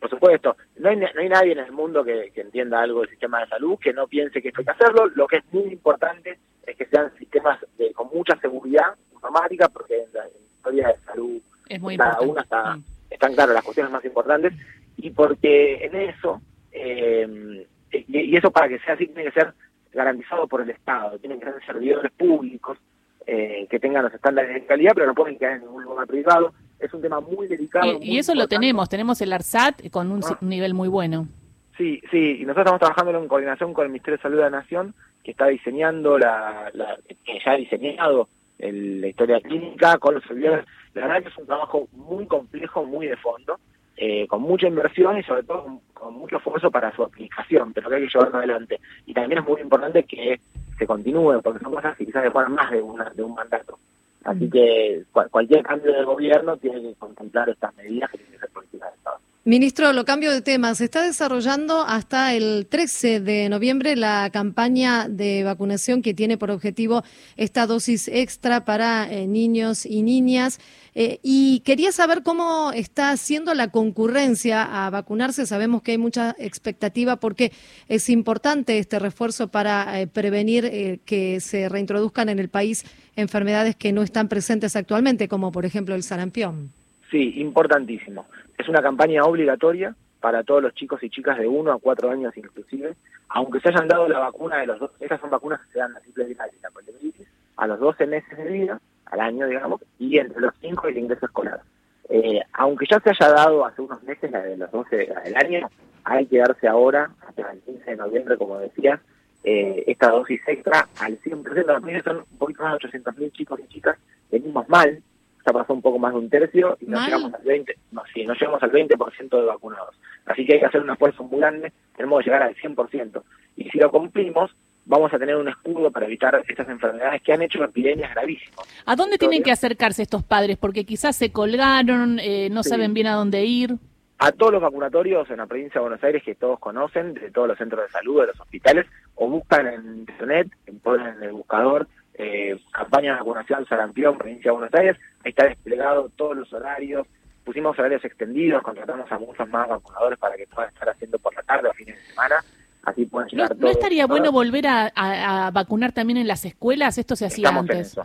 Por 0.00 0.10
supuesto, 0.10 0.54
no 0.76 0.90
hay, 0.90 0.96
no 0.96 1.06
hay 1.16 1.28
nadie 1.30 1.52
en 1.52 1.60
el 1.60 1.72
mundo 1.72 2.04
que, 2.04 2.30
entienda 2.34 2.82
algo 2.82 3.00
del 3.00 3.08
sistema 3.08 3.40
de 3.40 3.46
salud, 3.46 3.78
que 3.78 3.94
no 3.94 4.06
piense 4.06 4.42
que 4.42 4.48
esto 4.48 4.60
hay 4.60 4.66
que 4.66 4.72
hacerlo. 4.72 5.06
Lo 5.14 5.26
que 5.26 5.38
es 5.38 5.44
muy 5.50 5.72
importante 5.72 6.38
es 6.66 6.76
que 6.76 6.84
sean 6.86 7.10
sistemas 7.16 7.58
de, 7.78 7.90
con 7.94 8.08
mucha 8.12 8.38
seguridad 8.38 8.94
informática, 9.14 9.70
porque 9.70 10.02
en 10.02 10.12
la 10.12 10.26
historia 10.56 10.88
de 10.88 10.98
salud 11.06 11.40
es 11.70 11.80
muy 11.80 11.96
cada 11.96 12.20
una 12.20 12.42
está, 12.42 12.76
mm. 12.76 12.84
están 13.08 13.32
claras 13.32 13.54
las 13.54 13.64
cuestiones 13.64 13.90
más 13.90 14.04
importantes, 14.04 14.52
y 14.98 15.08
porque 15.08 15.86
en 15.86 15.96
eso 15.96 16.42
eh, 16.82 17.66
y, 18.08 18.36
eso 18.36 18.50
para 18.50 18.68
que 18.68 18.78
sea 18.80 18.94
así 18.94 19.06
tiene 19.06 19.24
que 19.24 19.40
ser 19.40 19.52
garantizado 19.92 20.46
por 20.46 20.62
el 20.62 20.70
Estado, 20.70 21.18
tienen 21.18 21.38
que 21.38 21.46
ser 21.46 21.54
servidores 21.66 22.10
públicos 22.12 22.78
eh, 23.26 23.66
que 23.70 23.78
tengan 23.78 24.04
los 24.04 24.14
estándares 24.14 24.54
de 24.54 24.66
calidad, 24.66 24.92
pero 24.94 25.06
no 25.06 25.14
pueden 25.14 25.38
quedar 25.38 25.54
en 25.54 25.60
ningún 25.60 25.84
lugar 25.84 26.06
privado. 26.06 26.52
Es 26.80 26.92
un 26.92 27.02
tema 27.02 27.20
muy 27.20 27.46
delicado. 27.46 27.98
Y, 28.00 28.18
eso 28.18 28.34
lo 28.34 28.48
tenemos, 28.48 28.88
tenemos 28.88 29.20
el 29.20 29.32
ARSAT 29.32 29.90
con 29.90 30.10
un 30.10 30.20
ah. 30.24 30.38
nivel 30.40 30.74
muy 30.74 30.88
bueno. 30.88 31.28
Sí, 31.76 32.02
sí, 32.10 32.38
y 32.40 32.44
nosotros 32.44 32.74
estamos 32.74 32.80
trabajando 32.80 33.18
en 33.18 33.28
coordinación 33.28 33.72
con 33.72 33.84
el 33.84 33.90
Ministerio 33.90 34.16
de 34.16 34.22
Salud 34.22 34.36
de 34.38 34.42
la 34.42 34.50
Nación, 34.50 34.94
que 35.22 35.30
está 35.30 35.46
diseñando, 35.46 36.18
la, 36.18 36.70
que 37.06 37.38
ya 37.44 37.52
ha 37.52 37.56
diseñado 37.56 38.28
la 38.58 39.06
historia 39.08 39.40
clínica 39.40 39.98
con 39.98 40.14
los 40.14 40.24
servidores. 40.24 40.66
La 40.94 41.06
verdad 41.06 41.22
que 41.22 41.28
es 41.28 41.38
un 41.38 41.46
trabajo 41.46 41.88
muy 41.92 42.26
complejo, 42.26 42.84
muy 42.84 43.06
de 43.06 43.16
fondo, 43.16 43.58
eh, 43.96 44.26
con 44.26 44.42
mucha 44.42 44.66
inversión 44.66 45.18
y 45.18 45.22
sobre 45.22 45.44
todo 45.44 45.80
mucho 46.22 46.36
esfuerzo 46.36 46.70
para 46.70 46.94
su 46.94 47.02
aplicación, 47.02 47.72
pero 47.72 47.88
que 47.88 47.96
hay 47.96 48.02
que 48.02 48.08
llevarlo 48.08 48.38
adelante. 48.38 48.80
Y 49.06 49.12
también 49.12 49.40
es 49.40 49.48
muy 49.48 49.60
importante 49.60 50.04
que 50.04 50.40
se 50.78 50.86
continúe, 50.86 51.40
porque 51.42 51.60
son 51.60 51.74
cosas 51.74 51.96
que 51.96 52.06
quizás 52.06 52.22
demoran 52.22 52.54
más 52.54 52.70
de, 52.70 52.80
una, 52.80 53.10
de 53.10 53.22
un 53.22 53.34
mandato. 53.34 53.78
Así 54.24 54.46
mm. 54.46 54.50
que 54.50 55.04
cualquier 55.30 55.62
cambio 55.62 55.92
de 55.92 56.04
gobierno 56.04 56.56
tiene 56.56 56.80
que 56.80 56.94
contemplar 56.94 57.48
estas 57.48 57.74
medidas 57.76 58.10
que 58.10 58.18
tienen 58.18 58.34
que 58.34 58.38
ser 58.38 58.50
políticas 58.50 58.90
de 58.90 58.96
Estado. 58.96 59.18
Ministro, 59.44 59.92
lo 59.92 60.04
cambio 60.04 60.30
de 60.30 60.40
tema. 60.40 60.72
Se 60.76 60.84
está 60.84 61.02
desarrollando 61.02 61.82
hasta 61.82 62.32
el 62.32 62.64
13 62.68 63.18
de 63.18 63.48
noviembre 63.48 63.96
la 63.96 64.30
campaña 64.32 65.08
de 65.08 65.42
vacunación 65.42 66.00
que 66.00 66.14
tiene 66.14 66.38
por 66.38 66.52
objetivo 66.52 67.02
esta 67.36 67.66
dosis 67.66 68.06
extra 68.06 68.64
para 68.64 69.12
eh, 69.12 69.26
niños 69.26 69.84
y 69.84 70.02
niñas. 70.02 70.60
Eh, 70.94 71.18
y 71.24 71.58
quería 71.64 71.90
saber 71.90 72.22
cómo 72.22 72.70
está 72.72 73.10
haciendo 73.10 73.52
la 73.54 73.72
concurrencia 73.72 74.86
a 74.86 74.90
vacunarse. 74.90 75.44
Sabemos 75.44 75.82
que 75.82 75.90
hay 75.90 75.98
mucha 75.98 76.36
expectativa 76.38 77.16
porque 77.16 77.50
es 77.88 78.10
importante 78.10 78.78
este 78.78 79.00
refuerzo 79.00 79.48
para 79.48 80.00
eh, 80.00 80.06
prevenir 80.06 81.00
que 81.04 81.40
se 81.40 81.68
reintroduzcan 81.68 82.28
en 82.28 82.38
el 82.38 82.48
país 82.48 82.84
enfermedades 83.16 83.74
que 83.74 83.90
no 83.90 84.04
están 84.04 84.28
presentes 84.28 84.76
actualmente, 84.76 85.26
como 85.26 85.50
por 85.50 85.66
ejemplo 85.66 85.96
el 85.96 86.04
sarampión. 86.04 86.70
Sí, 87.10 87.34
importantísimo. 87.38 88.24
Es 88.62 88.68
una 88.68 88.80
campaña 88.80 89.24
obligatoria 89.24 89.92
para 90.20 90.44
todos 90.44 90.62
los 90.62 90.72
chicos 90.74 91.02
y 91.02 91.10
chicas 91.10 91.36
de 91.36 91.48
1 91.48 91.72
a 91.72 91.80
4 91.80 92.10
años 92.12 92.32
inclusive, 92.36 92.94
aunque 93.30 93.58
se 93.58 93.70
hayan 93.70 93.88
dado 93.88 94.06
la 94.08 94.20
vacuna 94.20 94.58
de 94.58 94.66
los 94.66 94.78
dos, 94.78 94.92
estas 95.00 95.20
son 95.20 95.30
vacunas 95.30 95.60
que 95.62 95.72
se 95.72 95.78
dan 95.80 95.96
a 95.96 95.98
triple 95.98 96.30
y 96.30 96.34
la 96.34 96.70
poliomielitis, 96.72 97.26
a 97.56 97.66
los 97.66 97.80
12 97.80 98.06
meses 98.06 98.38
de 98.38 98.44
vida, 98.44 98.80
al 99.06 99.18
año 99.18 99.48
digamos, 99.48 99.80
y 99.98 100.16
entre 100.16 100.40
los 100.40 100.54
5 100.60 100.86
el 100.86 100.98
ingreso 100.98 101.26
escolar. 101.26 101.60
Eh, 102.08 102.40
aunque 102.52 102.86
ya 102.88 103.00
se 103.00 103.10
haya 103.10 103.34
dado 103.34 103.66
hace 103.66 103.82
unos 103.82 104.00
meses 104.04 104.30
la 104.30 104.42
de 104.42 104.56
los 104.56 104.70
12 104.70 104.96
del 104.96 105.36
año, 105.36 105.68
hay 106.04 106.26
que 106.26 106.38
darse 106.38 106.68
ahora, 106.68 107.10
hasta 107.26 107.50
el 107.50 107.58
15 107.62 107.90
de 107.90 107.96
noviembre, 107.96 108.38
como 108.38 108.60
decías, 108.60 109.00
eh, 109.42 109.82
esta 109.88 110.10
dosis 110.10 110.40
extra 110.46 110.86
al 111.00 111.18
100%. 111.18 111.66
Los 111.66 111.82
niños 111.82 112.04
son 112.04 112.18
un 112.18 112.38
poquito 112.38 112.62
más 112.62 112.78
de 112.78 112.88
800.000 112.88 113.32
chicos 113.32 113.58
y 113.58 113.66
chicas, 113.66 113.98
venimos 114.30 114.68
mal, 114.68 115.02
ya 115.44 115.52
pasó 115.52 115.72
un 115.72 115.82
poco 115.82 115.98
más 115.98 116.12
de 116.12 116.18
un 116.18 116.30
tercio 116.30 116.76
y 116.80 116.86
no 116.86 117.04
llegamos 117.04 117.34
al 117.34 117.42
20, 117.42 117.76
no, 117.92 118.02
sí, 118.12 118.24
no 118.24 118.34
llegamos 118.34 118.62
al 118.62 118.72
20% 118.72 119.28
de 119.28 119.46
vacunados. 119.46 119.94
Así 120.26 120.46
que 120.46 120.54
hay 120.54 120.60
que 120.60 120.66
hacer 120.66 120.82
un 120.82 120.90
esfuerzo 120.90 121.24
muy 121.24 121.40
grande, 121.40 121.72
tenemos 121.96 122.20
que 122.20 122.24
llegar 122.26 122.42
al 122.42 122.54
100%. 122.54 123.22
Y 123.56 123.68
si 123.70 123.78
lo 123.78 123.90
cumplimos, 123.90 124.54
vamos 124.84 125.12
a 125.12 125.18
tener 125.18 125.36
un 125.36 125.48
escudo 125.48 125.90
para 125.90 126.06
evitar 126.06 126.42
estas 126.48 126.68
enfermedades 126.68 127.22
que 127.22 127.32
han 127.32 127.42
hecho 127.42 127.62
epidemias 127.62 128.12
gravísimas. 128.14 128.66
¿A 128.86 128.96
dónde 128.96 129.18
tienen 129.18 129.42
que 129.42 129.52
acercarse 129.52 130.02
estos 130.02 130.22
padres? 130.22 130.56
Porque 130.58 130.84
quizás 130.84 131.16
se 131.16 131.32
colgaron, 131.32 132.18
eh, 132.18 132.48
no 132.50 132.62
saben 132.62 132.94
bien 132.94 133.06
a 133.06 133.14
dónde 133.14 133.44
ir. 133.44 133.76
A 134.18 134.30
todos 134.30 134.52
los 134.52 134.62
vacunatorios 134.62 135.28
en 135.30 135.38
la 135.38 135.46
provincia 135.46 135.80
de 135.80 135.80
Buenos 135.80 136.04
Aires 136.04 136.22
que 136.22 136.36
todos 136.36 136.60
conocen, 136.60 137.14
de 137.14 137.32
todos 137.32 137.48
los 137.48 137.58
centros 137.58 137.82
de 137.84 137.90
salud, 137.90 138.20
de 138.20 138.28
los 138.28 138.40
hospitales, 138.40 138.86
o 139.16 139.28
buscan 139.28 139.66
en 139.66 139.98
internet, 139.98 140.48
ponen 140.82 141.16
en 141.16 141.22
el 141.24 141.32
buscador 141.32 141.88
eh, 142.14 142.58
campaña 142.70 143.12
de 143.12 143.18
vacunación 143.18 143.66
sarampión, 143.66 144.18
provincia 144.18 144.50
de 144.50 144.56
Buenos 144.56 144.74
Aires, 144.74 144.96
ahí 145.24 145.30
está 145.30 145.46
desplegado 145.46 146.10
todos 146.16 146.36
los 146.36 146.52
horarios, 146.52 147.06
pusimos 147.44 147.78
horarios 147.78 148.04
extendidos, 148.04 148.62
contratamos 148.62 149.10
a 149.10 149.18
muchos 149.18 149.48
más 149.48 149.68
vacunadores 149.68 150.18
para 150.18 150.36
que 150.36 150.46
puedan 150.46 150.70
estar 150.70 150.88
haciendo 150.88 151.18
por 151.18 151.34
la 151.34 151.42
tarde 151.42 151.68
o 151.68 151.72
fines 151.72 151.96
de 151.96 152.02
semana, 152.02 152.36
así 152.84 153.06
pueden 153.06 153.28
llegar 153.28 153.56
¿No, 153.56 153.66
¿no 153.66 153.68
estaría 153.68 154.06
bueno 154.06 154.30
volver 154.32 154.66
a, 154.66 155.50
vacunar 155.52 155.92
también 155.92 156.18
en 156.18 156.28
las 156.28 156.44
escuelas? 156.44 156.98
Esto 156.98 157.16
se 157.16 157.26
hacía 157.26 157.48
antes. 157.48 157.96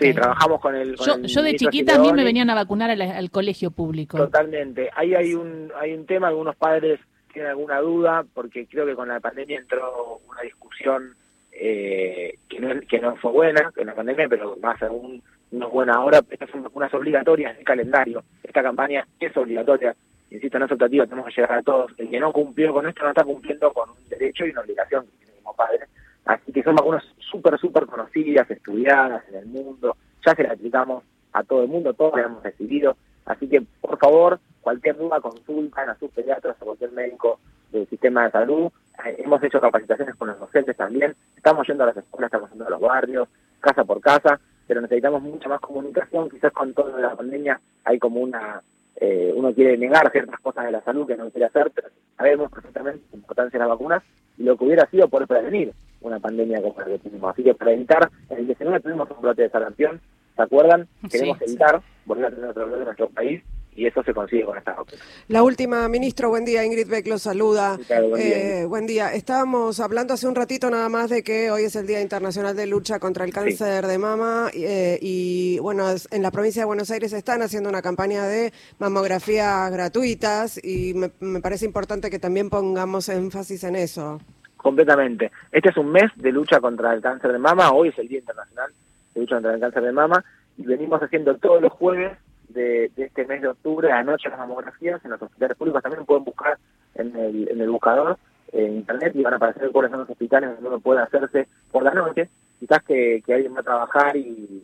Sí, 0.00 0.14
trabajamos 0.14 0.60
con 0.60 0.74
el... 0.74 0.96
yo, 0.96 1.42
de 1.42 1.56
chiquita 1.56 1.96
a 1.96 1.98
mí 1.98 2.12
me 2.12 2.24
venían 2.24 2.48
a 2.50 2.54
vacunar 2.54 2.90
al, 2.90 3.30
colegio 3.30 3.70
público. 3.70 4.16
Totalmente. 4.16 4.90
Ahí 4.96 5.14
hay 5.14 5.34
un, 5.34 5.70
hay 5.78 5.92
un 5.92 6.06
tema, 6.06 6.28
algunos 6.28 6.56
padres 6.56 7.00
tienen 7.32 7.50
alguna 7.50 7.80
duda, 7.80 8.24
porque 8.32 8.66
creo 8.66 8.86
que 8.86 8.94
con 8.94 9.08
la 9.08 9.20
pandemia 9.20 9.58
entró 9.58 10.20
una 10.28 10.40
discusión 10.42 11.16
eh, 11.54 12.38
que, 12.48 12.60
no, 12.60 12.80
que 12.88 12.98
no 12.98 13.16
fue 13.16 13.32
buena 13.32 13.72
en 13.76 13.86
la 13.86 13.94
pandemia, 13.94 14.28
pero 14.28 14.56
más 14.60 14.82
aún 14.82 15.22
no 15.52 15.66
es 15.66 15.72
buena 15.72 15.94
ahora. 15.94 16.20
Estas 16.28 16.50
son 16.50 16.62
vacunas 16.62 16.92
obligatorias 16.94 17.56
de 17.56 17.64
calendario. 17.64 18.24
Esta 18.42 18.62
campaña 18.62 19.06
es 19.20 19.36
obligatoria. 19.36 19.94
Insisto, 20.30 20.58
no 20.58 20.64
es 20.64 20.72
optativa, 20.72 21.06
tenemos 21.06 21.32
que 21.32 21.40
llegar 21.40 21.58
a 21.58 21.62
todos. 21.62 21.92
El 21.96 22.10
que 22.10 22.18
no 22.18 22.32
cumplió 22.32 22.72
con 22.72 22.88
esto 22.88 23.04
no 23.04 23.10
está 23.10 23.24
cumpliendo 23.24 23.72
con 23.72 23.90
un 23.90 24.08
derecho 24.08 24.46
y 24.46 24.50
una 24.50 24.62
obligación 24.62 25.06
que 25.06 25.26
tiene 25.26 25.40
como 25.42 25.54
padre. 25.54 25.86
Así 26.24 26.52
que 26.52 26.62
son 26.62 26.74
vacunas 26.74 27.04
súper, 27.18 27.58
súper 27.58 27.86
conocidas, 27.86 28.50
estudiadas 28.50 29.22
en 29.28 29.36
el 29.36 29.46
mundo. 29.46 29.96
Ya 30.26 30.34
se 30.34 30.42
las 30.42 30.52
aplicamos 30.52 31.04
a 31.32 31.44
todo 31.44 31.62
el 31.62 31.68
mundo, 31.68 31.94
todos 31.94 32.16
las 32.16 32.26
hemos 32.26 32.42
recibido. 32.42 32.96
Así 33.26 33.48
que, 33.48 33.62
por 33.80 33.98
favor, 33.98 34.40
cualquier 34.60 34.96
duda, 34.96 35.20
consultan 35.20 35.90
a 35.90 35.98
sus 35.98 36.10
pediatras, 36.10 36.56
a 36.60 36.64
cualquier 36.64 36.92
médico 36.92 37.38
del 37.70 37.86
sistema 37.88 38.24
de 38.24 38.30
salud. 38.30 38.72
Eh, 39.04 39.16
hemos 39.18 39.42
hecho 39.42 39.60
capacitaciones 39.60 40.14
con 40.14 40.28
los 40.28 40.38
docentes 40.38 40.76
también. 40.76 41.14
Estamos 41.36 41.66
yendo 41.66 41.84
a 41.84 41.88
las 41.88 41.96
escuelas, 41.96 42.28
estamos 42.28 42.50
yendo 42.50 42.66
a 42.66 42.70
los 42.70 42.80
barrios, 42.80 43.28
casa 43.60 43.84
por 43.84 44.00
casa, 44.00 44.38
pero 44.66 44.80
necesitamos 44.80 45.22
mucha 45.22 45.48
más 45.48 45.60
comunicación. 45.60 46.30
Quizás 46.30 46.52
con 46.52 46.72
toda 46.74 47.00
la 47.00 47.16
pandemia 47.16 47.60
hay 47.84 47.98
como 47.98 48.20
una... 48.20 48.62
Eh, 48.96 49.32
uno 49.34 49.52
quiere 49.52 49.76
negar 49.76 50.10
ciertas 50.12 50.38
cosas 50.40 50.66
de 50.66 50.70
la 50.70 50.80
salud 50.82 51.06
que 51.06 51.16
no 51.16 51.28
quiere 51.30 51.46
hacer, 51.46 51.72
pero 51.74 51.88
sabemos 52.16 52.50
perfectamente 52.50 53.02
la 53.10 53.18
importancia 53.18 53.58
de 53.58 53.64
las 53.64 53.68
vacunas 53.68 54.02
y 54.38 54.44
lo 54.44 54.56
que 54.56 54.64
hubiera 54.64 54.86
sido 54.86 55.08
por 55.08 55.26
prevenir 55.26 55.72
una 56.00 56.20
pandemia 56.20 56.62
como 56.62 56.78
la 56.78 56.86
que 56.86 56.98
tuvimos. 57.00 57.32
Así 57.32 57.42
que 57.42 57.54
para 57.54 57.72
evitar, 57.72 58.08
en 58.30 58.38
el 58.38 58.46
19 58.46 58.80
tuvimos 58.80 59.10
un 59.10 59.20
brote 59.20 59.42
de 59.42 59.50
sarampión, 59.50 60.00
¿se 60.36 60.42
acuerdan? 60.42 60.86
Queremos 61.10 61.42
evitar 61.42 61.82
volver 62.06 62.26
a 62.26 62.30
tener 62.30 62.50
otro 62.50 62.66
brote 62.66 62.78
en 62.78 62.84
nuestro 62.84 63.08
país 63.08 63.42
y 63.76 63.86
eso 63.86 64.02
se 64.02 64.14
consigue 64.14 64.44
con 64.44 64.56
esta 64.56 64.72
vacuna. 64.72 65.02
La 65.28 65.42
última, 65.42 65.88
ministro, 65.88 66.28
buen 66.28 66.44
día, 66.44 66.64
Ingrid 66.64 66.88
Beck 66.88 67.06
lo 67.06 67.18
saluda. 67.18 67.78
Eh, 68.18 68.64
buen, 68.68 68.86
día. 68.86 69.12
Estábamos 69.12 69.80
hablando 69.80 70.14
hace 70.14 70.28
un 70.28 70.34
ratito 70.34 70.70
nada 70.70 70.88
más 70.88 71.10
de 71.10 71.22
que 71.22 71.50
hoy 71.50 71.64
es 71.64 71.76
el 71.76 71.86
Día 71.86 72.00
Internacional 72.00 72.54
de 72.54 72.66
Lucha 72.66 72.98
contra 72.98 73.24
el 73.24 73.32
Cáncer 73.32 73.86
de 73.86 73.98
Mama 73.98 74.50
eh, 74.54 74.98
y 75.00 75.58
bueno, 75.60 75.86
en 76.10 76.22
la 76.22 76.30
provincia 76.30 76.62
de 76.62 76.66
Buenos 76.66 76.90
Aires 76.90 77.12
están 77.12 77.42
haciendo 77.42 77.68
una 77.68 77.82
campaña 77.82 78.24
de 78.26 78.52
mamografías 78.78 79.70
gratuitas 79.70 80.62
y 80.62 80.94
me, 80.94 81.10
me 81.20 81.40
parece 81.40 81.64
importante 81.64 82.10
que 82.10 82.18
también 82.18 82.50
pongamos 82.50 83.08
énfasis 83.08 83.64
en 83.64 83.76
eso. 83.76 84.20
Completamente. 84.56 85.30
Este 85.52 85.70
es 85.70 85.76
un 85.76 85.90
mes 85.90 86.10
de 86.16 86.32
lucha 86.32 86.60
contra 86.60 86.92
el 86.94 87.02
cáncer 87.02 87.32
de 87.32 87.38
mama, 87.38 87.72
hoy 87.72 87.88
es 87.88 87.98
el 87.98 88.08
Día 88.08 88.20
Internacional 88.20 88.70
de 89.14 89.20
Lucha 89.20 89.36
contra 89.36 89.54
el 89.54 89.60
Cáncer 89.60 89.82
de 89.82 89.92
Mama 89.92 90.24
y 90.56 90.62
venimos 90.64 91.02
haciendo 91.02 91.36
todos 91.36 91.60
los 91.60 91.72
jueves 91.72 92.16
de, 92.54 92.90
este 92.96 93.26
mes 93.26 93.42
de 93.42 93.48
octubre, 93.48 93.92
anoche 93.92 94.28
las 94.28 94.38
mamografías 94.38 95.04
en 95.04 95.10
los 95.10 95.20
hospitales 95.20 95.56
públicos 95.56 95.82
también 95.82 96.06
pueden 96.06 96.24
buscar 96.24 96.58
en 96.94 97.14
el, 97.16 97.48
en 97.48 97.60
el 97.60 97.70
buscador 97.70 98.16
en 98.54 98.76
internet 98.76 99.12
y 99.14 99.22
van 99.22 99.34
a 99.34 99.36
aparecer 99.36 99.70
cuáles 99.72 99.90
son 99.90 100.00
los 100.00 100.10
hospitales 100.10 100.50
donde 100.50 100.68
uno 100.68 100.80
puede 100.80 101.02
hacerse 101.02 101.48
por 101.70 101.82
la 101.82 101.92
noche. 101.92 102.28
Quizás 102.60 102.82
que, 102.84 103.22
que 103.26 103.34
alguien 103.34 103.54
va 103.54 103.60
a 103.60 103.64
trabajar 103.64 104.16
y, 104.16 104.62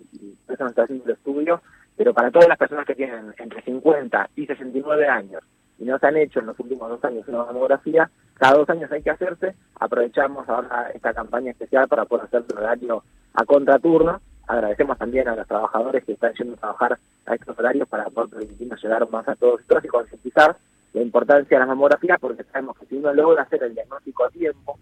eso 0.48 0.64
no 0.64 0.70
está 0.70 0.84
haciendo 0.84 1.04
el 1.04 1.12
estudio, 1.12 1.60
pero 1.96 2.14
para 2.14 2.30
todas 2.30 2.48
las 2.48 2.58
personas 2.58 2.86
que 2.86 2.94
tienen 2.94 3.34
entre 3.38 3.62
50 3.62 4.30
y 4.36 4.46
69 4.46 5.08
años 5.08 5.42
y 5.78 5.84
no 5.84 5.98
se 5.98 6.06
han 6.06 6.16
hecho 6.16 6.40
en 6.40 6.46
los 6.46 6.58
últimos 6.58 6.88
dos 6.88 7.04
años 7.04 7.26
una 7.28 7.44
mamografía, 7.44 8.10
cada 8.34 8.58
dos 8.58 8.68
años 8.70 8.90
hay 8.92 9.02
que 9.02 9.10
hacerse. 9.10 9.54
Aprovechamos 9.78 10.48
ahora 10.48 10.90
esta 10.94 11.14
campaña 11.14 11.50
especial 11.50 11.88
para 11.88 12.04
poder 12.04 12.26
hacer 12.26 12.44
el 12.50 12.58
horario 12.58 13.04
a 13.34 13.44
contraturno 13.44 14.20
Agradecemos 14.50 14.98
también 14.98 15.28
a 15.28 15.36
los 15.36 15.46
trabajadores 15.46 16.04
que 16.04 16.12
están 16.14 16.34
yendo 16.34 16.54
a 16.54 16.56
trabajar 16.56 16.98
a 17.26 17.34
estos 17.36 17.56
horarios 17.56 17.86
para 17.88 18.10
poder 18.10 18.30
permitirnos 18.30 18.82
llegar 18.82 19.08
más 19.08 19.28
a 19.28 19.36
todos 19.36 19.60
y 19.62 19.86
concientizar 19.86 20.56
la 20.92 21.00
importancia 21.00 21.56
de 21.56 21.60
la 21.60 21.66
mamografía, 21.66 22.18
porque 22.20 22.42
sabemos 22.42 22.76
que 22.76 22.86
si 22.86 22.96
uno 22.96 23.14
logra 23.14 23.44
hacer 23.44 23.62
el 23.62 23.74
diagnóstico 23.74 24.24
a 24.24 24.30
tiempo, 24.30 24.76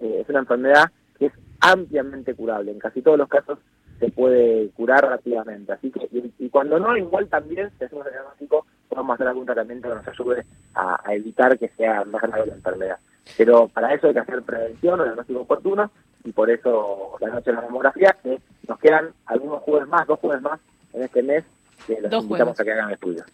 eh, 0.00 0.18
es 0.20 0.28
una 0.28 0.40
enfermedad 0.40 0.90
que 1.16 1.26
es 1.26 1.32
ampliamente 1.60 2.34
curable. 2.34 2.72
En 2.72 2.80
casi 2.80 3.02
todos 3.02 3.16
los 3.16 3.28
casos 3.28 3.60
se 4.00 4.10
puede 4.10 4.70
curar 4.70 5.08
rápidamente. 5.08 5.72
Así 5.72 5.92
que, 5.92 6.08
y, 6.40 6.48
cuando 6.48 6.80
no, 6.80 6.96
igual 6.96 7.28
también, 7.28 7.70
si 7.78 7.84
hacemos 7.84 8.04
el 8.06 8.14
diagnóstico, 8.14 8.66
podemos 8.88 9.14
hacer 9.14 9.28
algún 9.28 9.46
tratamiento 9.46 9.90
que 9.90 9.94
nos 9.94 10.08
ayude 10.08 10.44
a, 10.74 11.14
evitar 11.14 11.56
que 11.56 11.68
sea 11.76 12.04
más 12.04 12.20
grave 12.20 12.46
la 12.46 12.54
enfermedad. 12.54 12.98
Pero 13.36 13.68
para 13.68 13.94
eso 13.94 14.06
hay 14.06 14.14
que 14.14 14.20
hacer 14.20 14.42
prevención 14.42 15.00
o 15.00 15.04
diagnóstico 15.04 15.40
oportuno, 15.40 15.90
y 16.24 16.32
por 16.32 16.50
eso 16.50 17.16
la 17.20 17.28
noche 17.28 17.50
de 17.50 17.56
la 17.56 17.62
mamografía, 17.62 18.16
que 18.22 18.38
nos 18.68 18.78
quedan 18.78 19.10
algunos 19.26 19.62
jueves 19.62 19.88
más, 19.88 20.06
dos 20.06 20.18
jueves 20.20 20.42
más 20.42 20.60
en 20.92 21.02
este 21.02 21.22
mes, 21.22 21.44
que 21.86 22.00
los 22.00 22.24
invitamos 22.24 22.58
a 22.58 22.64
que 22.64 22.72
hagan 22.72 22.90
estudios. 22.90 23.26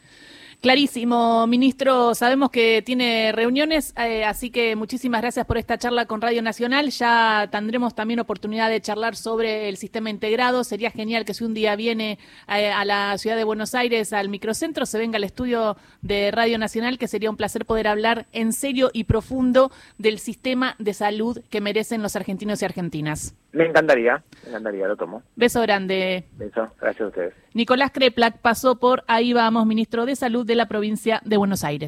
Clarísimo, 0.61 1.47
ministro. 1.47 2.15
Sabemos 2.15 2.51
que 2.51 2.83
tiene 2.83 3.33
reuniones, 3.33 3.95
eh, 3.97 4.25
así 4.25 4.51
que 4.51 4.77
muchísimas 4.77 5.23
gracias 5.23 5.47
por 5.47 5.57
esta 5.57 5.79
charla 5.79 6.05
con 6.05 6.21
Radio 6.21 6.43
Nacional. 6.43 6.91
Ya 6.91 7.49
tendremos 7.51 7.95
también 7.95 8.21
oportunidad 8.21 8.69
de 8.69 8.83
charlar 8.83 9.17
sobre 9.17 9.71
el 9.71 9.79
sistema 9.79 10.11
integrado. 10.11 10.63
Sería 10.63 10.91
genial 10.91 11.25
que 11.25 11.33
si 11.33 11.45
un 11.45 11.55
día 11.55 11.77
viene 11.77 12.19
eh, 12.47 12.71
a 12.71 12.85
la 12.85 13.17
ciudad 13.17 13.37
de 13.37 13.45
Buenos 13.45 13.75
Aires, 13.75 14.13
al 14.13 14.29
microcentro, 14.29 14.85
se 14.85 14.99
venga 14.99 15.17
al 15.17 15.25
estudio 15.25 15.79
de 16.03 16.31
Radio 16.31 16.59
Nacional, 16.59 16.99
que 16.99 17.09
sería 17.09 17.31
un 17.31 17.39
placer 17.39 17.65
poder 17.65 17.89
hablar 17.89 18.27
en 18.33 18.53
serio 18.53 18.91
y 18.93 19.05
profundo 19.05 19.73
del 19.97 20.19
sistema 20.19 20.77
de 20.79 20.93
salud 20.93 21.41
que 21.49 21.63
merecen 21.63 22.03
los 22.03 22.17
argentinos 22.17 22.61
y 22.61 22.67
argentinas. 22.67 23.35
Me 23.53 23.67
encantaría, 23.67 24.23
me 24.45 24.51
encantaría, 24.51 24.87
lo 24.87 24.97
tomo. 24.97 25.23
Beso 25.35 25.61
grande. 25.63 26.25
Beso, 26.37 26.69
gracias 26.81 27.01
a 27.01 27.07
ustedes. 27.09 27.35
Nicolás 27.53 27.91
Kreplak 27.91 28.39
pasó 28.39 28.77
por 28.77 29.03
Ahí 29.09 29.33
Vamos, 29.33 29.67
ministro 29.67 30.07
de 30.07 30.15
Salud 30.15 30.47
de 30.47 30.55
la 30.55 30.67
provincia 30.67 31.21
de 31.25 31.37
Buenos 31.37 31.65
Aires. 31.65 31.79